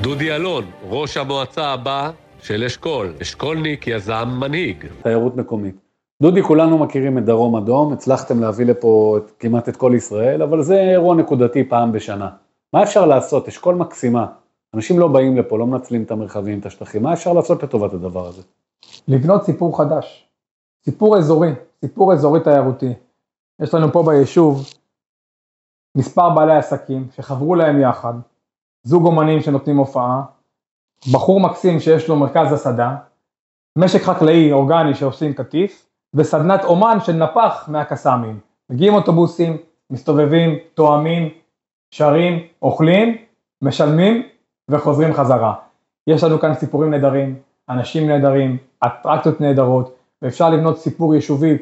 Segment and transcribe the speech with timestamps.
[0.00, 2.10] דודי אלון, ראש המועצה הבא
[2.42, 4.86] של אשכול, אשכולניק, יזם, מנהיג.
[5.02, 5.74] תיירות מקומית.
[6.22, 10.62] דודי, כולנו מכירים את דרום אדום, הצלחתם להביא לפה את, כמעט את כל ישראל, אבל
[10.62, 12.30] זה אירוע נקודתי פעם בשנה.
[12.72, 13.48] מה אפשר לעשות?
[13.48, 14.26] אשכול מקסימה.
[14.74, 18.26] אנשים לא באים לפה, לא מנצלים את המרחבים, את השטחים, מה אפשר לעשות לטובת הדבר
[18.26, 18.42] הזה?
[19.08, 20.28] לבנות סיפור חדש,
[20.84, 22.92] סיפור אזורי, סיפור אזורי תיירותי.
[23.62, 24.66] יש לנו פה ביישוב
[25.96, 28.14] מספר בעלי עסקים שחברו להם יחד,
[28.82, 30.22] זוג אומנים שנותנים הופעה,
[31.12, 32.96] בחור מקסים שיש לו מרכז הסעדה,
[33.78, 38.40] משק חקלאי אורגני שעושים קטיף, וסדנת אומן של נפח מהקסאמים.
[38.70, 39.56] מגיעים אוטובוסים,
[39.90, 41.28] מסתובבים, תואמים,
[41.90, 43.16] שרים, אוכלים,
[43.62, 44.22] משלמים
[44.70, 45.54] וחוזרים חזרה.
[46.06, 47.36] יש לנו כאן סיפורים נהדרים,
[47.68, 48.56] אנשים נהדרים,
[48.86, 51.56] אטרקציות נהדרות, ואפשר לבנות סיפור יישובי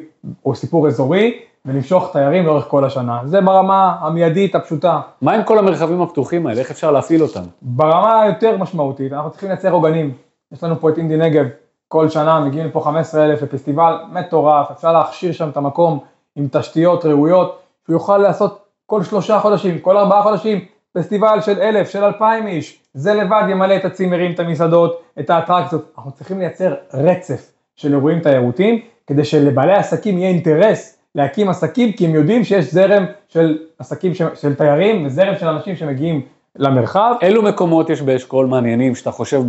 [0.45, 3.19] או סיפור אזורי ולמשוך תיירים לאורך כל השנה.
[3.25, 4.99] זה ברמה המיידית הפשוטה.
[5.21, 6.59] מה עם כל המרחבים הפתוחים האלה?
[6.59, 7.43] איך אפשר להפעיל אותם?
[7.61, 10.13] ברמה היותר משמעותית, אנחנו צריכים לייצר עוגנים.
[10.51, 11.45] יש לנו פה את אינדי נגב,
[11.87, 15.99] כל שנה מגיעים לפה 15 אלף לפסטיבל מטורף, אפשר להכשיר שם את המקום
[16.35, 21.89] עם תשתיות ראויות, שהוא יוכל לעשות כל שלושה חודשים, כל ארבעה חודשים, פסטיבל של אלף,
[21.89, 25.91] של אלפיים איש, זה לבד ימלא את הצימרים, את המסעדות, את האטרקציות.
[25.97, 32.05] אנחנו צריכים לייצר רצף של אירועים תיירותיים, כדי שלבעלי עסקים יהיה אינטרס להקים עסקים, כי
[32.05, 34.21] הם יודעים שיש זרם של עסקים ש...
[34.35, 36.21] של תיירים וזרם של אנשים שמגיעים
[36.55, 37.13] למרחב.
[37.21, 39.41] אילו מקומות יש באשכול מעניינים שאתה חושב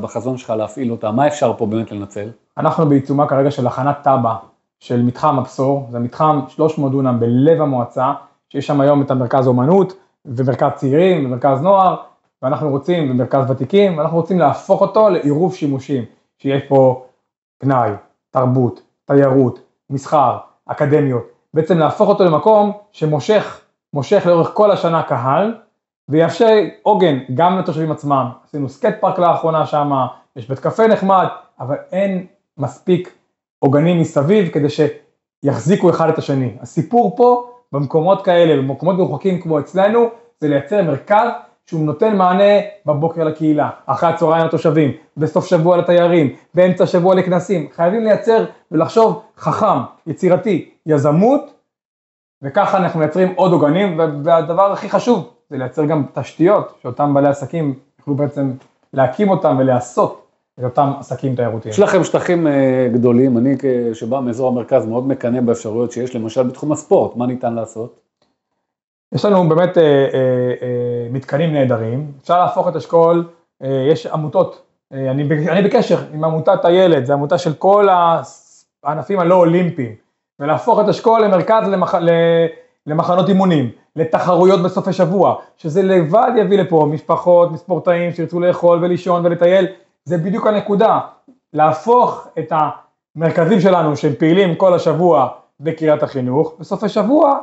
[0.00, 1.16] בחזון שלך להפעיל אותם?
[1.16, 2.30] מה אפשר פה באמת לנצל?
[2.58, 4.34] אנחנו בעיצומה כרגע של הכנת תב"ע
[4.80, 8.12] של מתחם הבשור, זה מתחם 300 דונם בלב המועצה,
[8.48, 9.92] שיש שם היום את המרכז אומנות
[10.24, 11.96] ומרכז צעירים ומרכז נוער,
[12.42, 16.04] ואנחנו רוצים, ומרכז ותיקים, ואנחנו רוצים להפוך אותו לעירוב שימושים,
[16.38, 17.04] שיש פה
[17.58, 17.90] פנאי,
[18.30, 20.36] תרבות, תיירות, מסחר,
[20.66, 23.60] אקדמיות, בעצם להפוך אותו למקום שמושך,
[23.94, 25.54] מושך לאורך כל השנה קהל,
[26.08, 28.28] ויאפשר עוגן גם לתושבים עצמם.
[28.44, 29.92] עשינו skate park לאחרונה שם,
[30.36, 31.26] יש בית קפה נחמד,
[31.60, 32.26] אבל אין
[32.58, 33.14] מספיק
[33.58, 36.56] עוגנים מסביב כדי שיחזיקו אחד את השני.
[36.60, 40.08] הסיפור פה, במקומות כאלה, במקומות מרוחקים כמו אצלנו,
[40.40, 41.28] זה לייצר מרכז
[41.70, 47.68] שהוא נותן מענה בבוקר לקהילה, אחרי הצהריים לתושבים, בסוף שבוע לתיירים, באמצע שבוע לכנסים.
[47.72, 51.50] חייבים לייצר ולחשוב חכם, יצירתי, יזמות,
[52.42, 57.74] וככה אנחנו מייצרים עוד עוגנים, והדבר הכי חשוב זה לייצר גם תשתיות, שאותם בעלי עסקים
[57.98, 58.52] יוכלו בעצם
[58.92, 60.26] להקים אותם ולעשות
[60.58, 61.72] את אותם עסקים תיירותיים.
[61.72, 63.56] יש לכם שטחים אה, גדולים, אני
[63.92, 68.05] שבא מאזור המרכז מאוד מקנא באפשרויות שיש למשל בתחום הספורט, מה ניתן לעשות?
[69.14, 69.88] יש לנו באמת אה, אה,
[70.62, 73.28] אה, מתקנים נהדרים, אפשר להפוך את אשכול,
[73.62, 74.62] אה, יש עמותות,
[74.92, 77.88] אה, אני, אני בקשר עם עמותת הילד, זו עמותה של כל
[78.84, 79.94] הענפים הלא אולימפיים,
[80.40, 81.94] ולהפוך את אשכול למרכז למח,
[82.86, 89.66] למחנות אימונים, לתחרויות בסופי שבוע, שזה לבד יביא לפה משפחות, מספורטאים שירצו לאכול ולישון ולטייל,
[90.04, 91.00] זה בדיוק הנקודה,
[91.52, 92.52] להפוך את
[93.16, 95.28] המרכזים שלנו שהם פעילים כל השבוע
[95.60, 97.38] בקריית החינוך, בסופי שבוע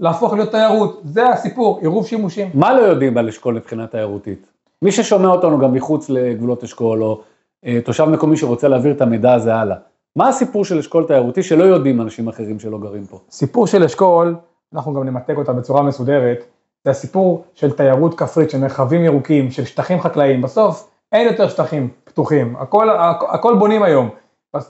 [0.00, 2.50] להפוך להיות תיירות, זה הסיפור, עירוב שימושים.
[2.54, 4.46] מה לא יודעים על אשכול מבחינה תיירותית?
[4.82, 7.20] מי ששומע אותנו גם מחוץ לגבולות אשכול, או
[7.66, 9.76] אה, תושב מקומי שרוצה להעביר את המידע הזה הלאה,
[10.16, 13.18] מה הסיפור של אשכול תיירותי שלא יודעים אנשים אחרים שלא גרים פה?
[13.30, 14.36] סיפור של אשכול,
[14.74, 16.44] אנחנו גם נמתק אותה בצורה מסודרת,
[16.84, 21.88] זה הסיפור של תיירות כפרית, של מרחבים ירוקים, של שטחים חקלאיים, בסוף אין יותר שטחים
[22.04, 22.88] פתוחים, הכל,
[23.28, 24.08] הכל בונים היום,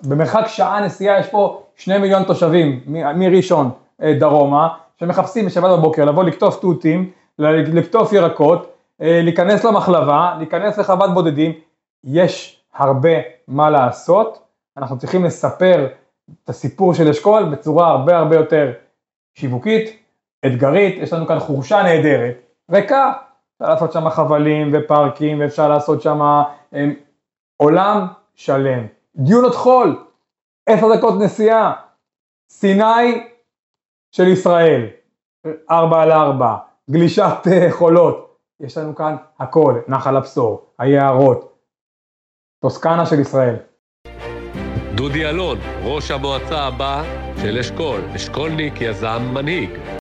[0.05, 2.81] במרחק שעה נסיעה יש פה שני מיליון תושבים
[3.17, 3.71] מראשון
[4.03, 4.69] אה, דרומה,
[5.01, 11.53] שמחפשים בשבת בבוקר לבוא לקטוף תותים, לקטוף ירקות, אה, להיכנס למחלבה, להיכנס לחוות בודדים,
[12.05, 13.11] יש הרבה
[13.49, 14.39] מה לעשות,
[14.77, 15.87] אנחנו צריכים לספר
[16.45, 18.73] את הסיפור של אשכול בצורה הרבה הרבה יותר
[19.35, 20.03] שיווקית,
[20.47, 22.35] אתגרית, יש לנו כאן חורשה נהדרת,
[22.71, 23.13] ריקה,
[23.57, 26.21] אפשר לעשות שם חבלים ופארקים ואפשר לעשות שם
[26.75, 26.85] אה,
[27.57, 28.87] עולם שלם.
[29.17, 30.05] דיונות חול,
[30.67, 31.73] עשר דקות נסיעה,
[32.51, 33.29] סיני
[34.13, 34.87] של ישראל,
[35.71, 36.57] ארבע על ארבע,
[36.91, 41.59] גלישת אה, חולות, יש לנו כאן הכל, נחל הבשור, היערות,
[42.63, 43.57] טוסקנה של ישראל.
[44.95, 47.03] דודי אלון, ראש המועצה הבא
[47.43, 49.98] של אשכול, אשכולניק יזם מנהיג.